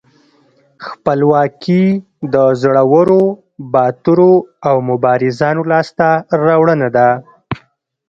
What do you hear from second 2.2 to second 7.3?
د زړورو، باتورو او مبارزانو لاسته راوړنه ده.